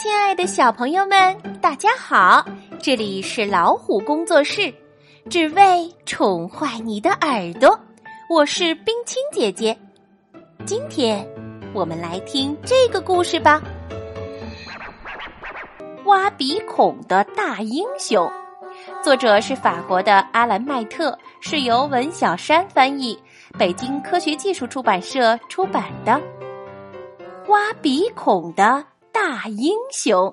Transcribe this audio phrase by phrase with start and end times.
[0.00, 2.46] 亲爱的小朋友们，大家好！
[2.80, 4.72] 这里是老虎工作室，
[5.28, 7.76] 只为宠坏你的耳朵。
[8.30, 9.76] 我是冰清姐姐，
[10.64, 11.28] 今天
[11.74, 13.60] 我们来听这个故事吧。
[16.04, 18.30] 挖鼻孔的大英雄，
[19.02, 23.20] 作者是法国的阿兰·麦特，是由文小山翻译，
[23.58, 26.20] 北京科学技术出版社出版的。
[27.48, 28.84] 挖鼻孔的。
[29.20, 30.32] 大英雄，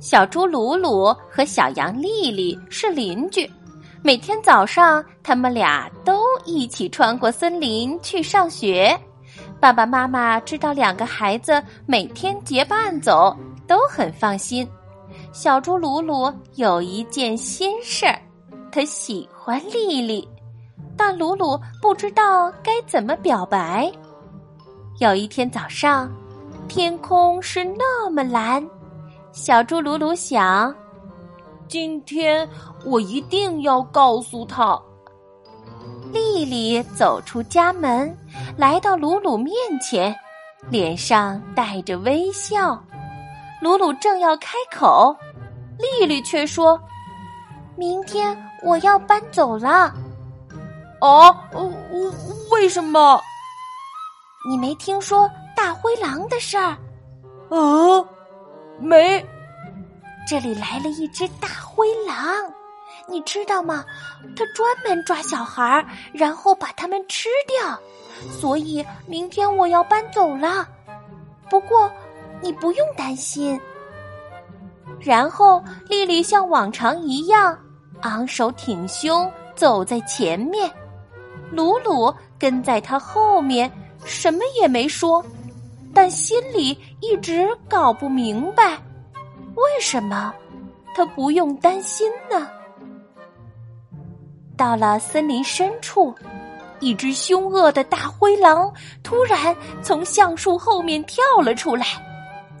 [0.00, 3.48] 小猪鲁鲁和小羊丽丽是邻居。
[4.02, 8.98] 每天早上，他们俩都一起穿过森林去上学。
[9.60, 13.36] 爸爸妈妈知道两个孩子每天结伴走，
[13.68, 14.68] 都很放心。
[15.32, 18.20] 小猪鲁鲁有一件心事儿，
[18.72, 20.28] 他喜欢丽丽。
[20.96, 23.90] 但鲁鲁不知道该怎么表白。
[24.98, 26.10] 有一天早上，
[26.68, 28.66] 天空是那么蓝，
[29.32, 30.74] 小猪鲁鲁想：
[31.68, 32.48] 今天
[32.84, 34.80] 我一定要告诉他。
[36.12, 38.16] 丽丽走出家门，
[38.56, 40.14] 来到鲁鲁面前，
[40.70, 42.80] 脸上带着微笑。
[43.60, 45.14] 鲁鲁正要开口，
[45.78, 46.80] 丽丽却说
[47.76, 49.92] ：“明天我要搬走了。”
[51.00, 51.36] 哦，
[52.50, 53.20] 为什么？
[54.48, 56.76] 你没听说大灰狼的事儿？
[57.50, 58.04] 啊，
[58.78, 59.24] 没。
[60.28, 62.24] 这里来了一只大灰狼，
[63.08, 63.84] 你知道吗？
[64.36, 67.78] 它专门抓小孩，然后把他们吃掉。
[68.30, 70.66] 所以明天我要搬走了。
[71.50, 71.90] 不过
[72.40, 73.60] 你不用担心。
[74.98, 77.56] 然后丽丽像往常一样，
[78.02, 80.68] 昂首挺胸走在前面。
[81.56, 83.70] 鲁鲁跟在他后面，
[84.04, 85.24] 什么也没说，
[85.94, 88.74] 但心里一直搞不明白，
[89.54, 90.34] 为什么
[90.94, 92.46] 他不用担心呢？
[94.54, 96.14] 到了森林深处，
[96.80, 98.70] 一只凶恶的大灰狼
[99.02, 101.86] 突然从橡树后面跳了出来，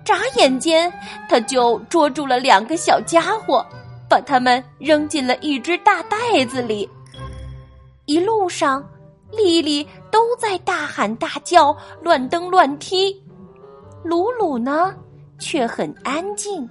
[0.04, 0.90] 眨眼间
[1.28, 3.64] 他就捉住了两个小家伙，
[4.08, 6.88] 把他们扔进了一只大袋子里。
[8.04, 8.86] 一路上，
[9.36, 13.14] 丽丽都在大喊大叫、乱蹬乱踢，
[14.02, 14.94] 鲁鲁呢
[15.38, 16.68] 却很安静，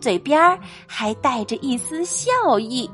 [0.00, 2.90] 嘴边还带着一丝笑意。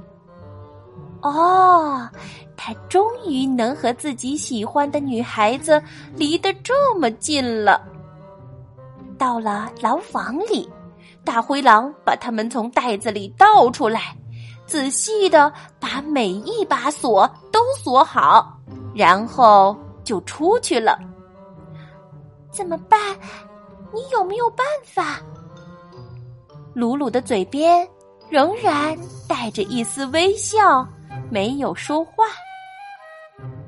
[1.22, 2.09] 哦，
[2.56, 5.83] 他终于能和自己喜欢的女孩子
[6.15, 7.81] 离得这么近了。
[9.19, 10.69] 到了牢房里，
[11.25, 14.16] 大灰狼把他们从袋子里倒出来。
[14.66, 18.56] 仔细的把每一把锁都锁好，
[18.97, 20.99] 然后就出去了。
[22.51, 22.99] 怎么办？
[23.93, 25.21] 你有没有办法？
[26.73, 27.87] 鲁鲁的嘴边
[28.31, 28.97] 仍然
[29.29, 30.89] 带着一丝微笑，
[31.31, 32.25] 没有说话。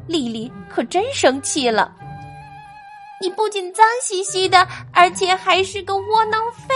[0.06, 1.94] 丽丽可真生气了！
[3.20, 6.74] 你不仅脏兮兮的，而且还是个窝囊废。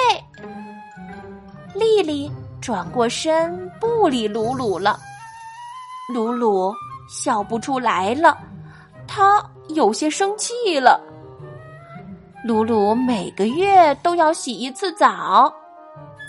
[1.75, 2.31] 丽丽。
[2.61, 4.97] 转过身，不理鲁鲁了。
[6.15, 6.73] 鲁鲁
[7.13, 8.39] 笑不出来了，
[9.07, 10.99] 他有些生气了。
[12.43, 15.53] 鲁鲁每个月都要洗一次澡，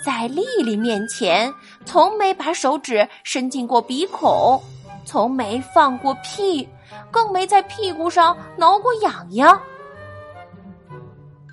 [0.04, 1.52] 在丽丽面前，
[1.86, 4.62] 从没把手指伸进过鼻孔，
[5.06, 6.68] 从没放过屁，
[7.10, 9.58] 更没在屁股上挠过痒痒。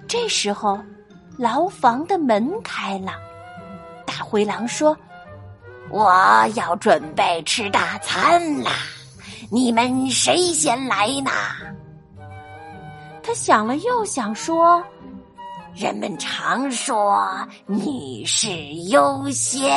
[0.08, 0.78] 这时候，
[1.38, 3.14] 牢房的门开了。
[4.06, 4.96] 大灰狼说
[5.90, 6.12] ：“我
[6.54, 8.72] 要准备吃大餐啦，
[9.50, 11.32] 你们谁先来呢？”
[13.24, 14.84] 他想了又想，说
[15.76, 17.24] ：“人们常说
[17.66, 18.50] 女士
[18.90, 19.72] 优先。”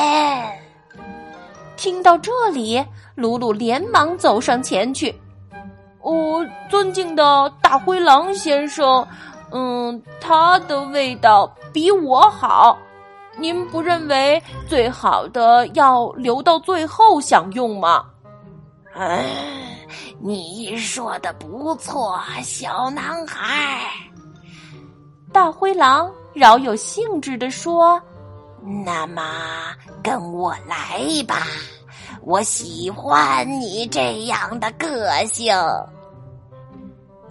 [1.77, 5.15] 听到这里，鲁鲁连忙走上前去
[6.01, 9.07] ：“哦，尊敬的大灰狼先生，
[9.51, 12.79] 嗯，它的味道比我好。”
[13.37, 18.07] 您不认为最好的要留到最后享用吗？
[18.95, 19.25] 嗯，
[20.21, 23.81] 你说的不错，小男孩。
[25.33, 28.01] 大灰狼饶有兴致地说
[28.85, 29.23] ：“那么
[30.03, 31.43] 跟我来吧，
[32.23, 35.53] 我喜欢你这样的个性。”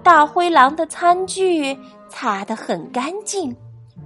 [0.04, 1.78] 大灰狼的餐具
[2.10, 3.56] 擦得很干净。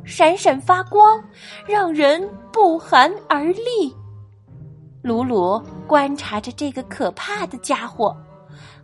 [0.06, 1.22] 闪闪发光，
[1.66, 3.94] 让人不寒而栗。
[5.08, 5.58] 鲁鲁
[5.88, 8.14] 观察着这个可怕的家伙，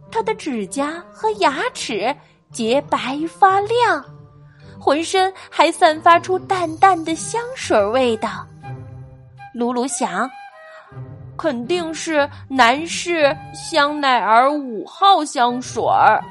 [0.10, 2.16] 他的指甲和牙齿
[2.50, 4.02] 洁白发亮，
[4.80, 8.48] 浑身还散发出淡淡的香水味道。
[9.54, 10.30] 鲁鲁想，
[11.36, 16.24] 肯定是男士香奈儿五号香水儿。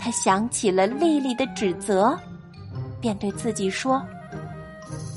[0.00, 2.18] 他想起了丽丽的指责，
[3.00, 4.04] 便对自己说：“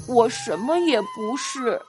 [0.08, 1.82] 我什么也不是，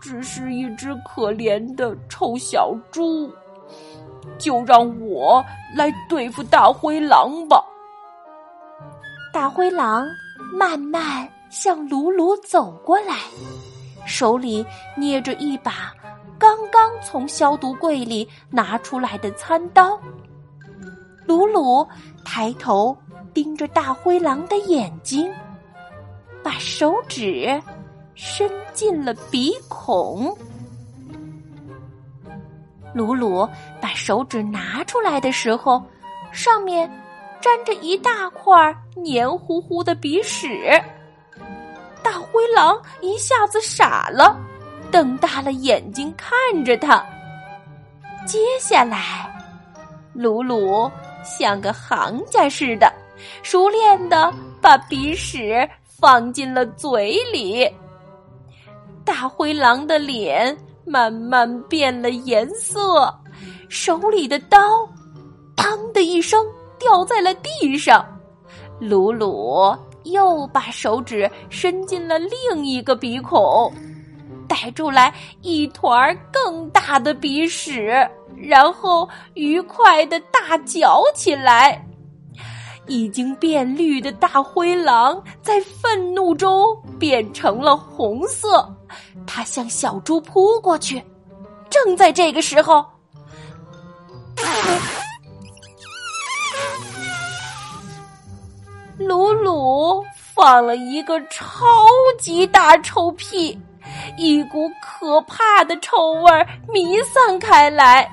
[0.00, 3.30] 只是一只可怜的臭小猪。
[4.38, 5.42] 就让我
[5.74, 7.64] 来对付大灰狼吧。”
[9.32, 10.06] 大灰狼
[10.52, 13.16] 慢慢向鲁鲁走过来，
[14.04, 14.64] 手里
[14.96, 15.94] 捏着一把
[16.38, 19.98] 刚刚从消毒柜里拿出来的餐刀。
[21.26, 21.86] 鲁鲁
[22.24, 22.96] 抬头
[23.32, 25.32] 盯着大灰狼的眼睛，
[26.42, 27.62] 把手指
[28.22, 30.36] 伸进了鼻孔。
[32.92, 33.48] 鲁鲁
[33.80, 35.82] 把手指拿出来的时候，
[36.30, 36.86] 上面
[37.40, 38.52] 沾着一大块
[38.94, 40.70] 黏糊糊的鼻屎。
[42.02, 44.38] 大灰狼一下子傻了，
[44.92, 47.02] 瞪大了眼睛看着他。
[48.26, 49.34] 接下来，
[50.12, 50.90] 鲁鲁。
[51.22, 52.90] 像个行家似的，
[53.42, 57.70] 熟练的把鼻屎放进了嘴里。
[59.10, 63.12] 大灰狼的脸慢慢变了颜色，
[63.68, 64.56] 手里的刀
[65.56, 66.46] “当”的一声
[66.78, 68.06] 掉在了地上。
[68.78, 73.72] 鲁鲁又把手指伸进了另一个鼻孔，
[74.46, 75.12] 逮住来
[75.42, 78.08] 一团更大的鼻屎。
[78.36, 81.84] 然后愉快的大嚼起来，
[82.86, 86.64] 已经变绿的大灰狼在愤怒中
[86.96, 88.72] 变成了红色，
[89.26, 91.04] 它向小猪扑过去。
[91.68, 92.84] 正在这个时候，
[98.98, 100.04] 鲁鲁
[100.34, 101.86] 放了一个超
[102.18, 103.58] 级大臭屁，
[104.16, 108.10] 一股可怕的臭味弥散开来。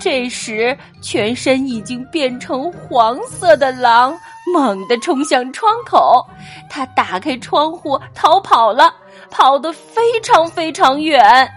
[0.00, 4.16] 这时，全身已经变成黄色的狼
[4.54, 6.24] 猛地冲向窗口，
[6.70, 8.94] 他打开窗户逃跑了，
[9.30, 11.50] 跑得非常非常远，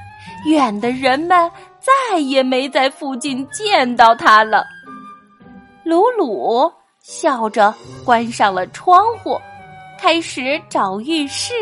[0.45, 4.65] 远的人们再也没在附近见到他了。
[5.83, 7.73] 鲁鲁笑着
[8.05, 9.39] 关上了窗户，
[9.99, 11.53] 开始找浴室。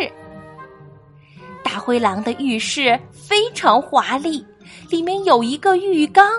[1.64, 4.46] 大灰狼的浴室非常华丽，
[4.90, 6.30] 里面有一个浴缸。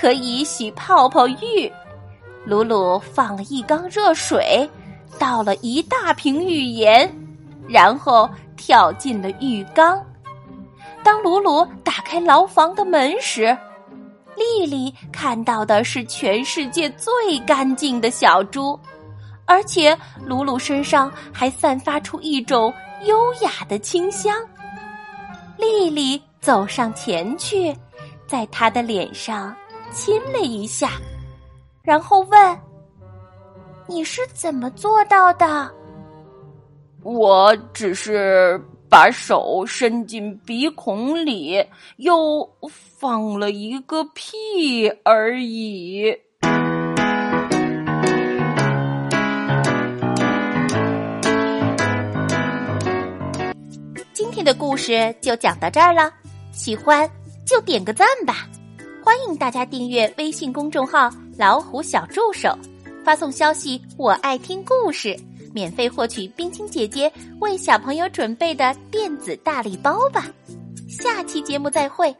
[0.00, 1.72] 可以洗泡泡浴，
[2.44, 4.70] 鲁鲁放了一缸热水，
[5.18, 7.12] 倒了一大瓶浴盐，
[7.68, 10.04] 然后跳进了浴缸。
[11.02, 13.56] 当鲁鲁打开牢房的门时，
[14.36, 18.78] 丽丽看到的是全世界最干净的小猪，
[19.46, 19.96] 而且
[20.26, 22.74] 鲁鲁身上还散发出一种
[23.04, 24.34] 优雅的清香。
[25.56, 27.74] 丽丽走上前去，
[28.26, 29.56] 在他的脸上。
[29.90, 30.90] 亲了一下，
[31.82, 32.60] 然后问
[33.88, 35.72] ：“你是怎么做到的？”
[37.10, 41.64] 我只是把手伸进鼻孔里，
[41.96, 46.14] 又放了一个屁而已。
[54.12, 56.12] 今天的故事就讲到这儿了，
[56.52, 57.10] 喜欢
[57.46, 58.46] 就点个赞吧。
[59.02, 62.54] 欢迎大家订阅微信公众号“老虎小助手”，
[63.02, 65.18] 发送消息“我爱听故事”，
[65.52, 70.26] 免费获取冰清姐姐为小朋友准备的电子大礼包吧。
[70.88, 72.14] 下期节目再会。